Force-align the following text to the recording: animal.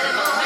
animal. 0.00 0.41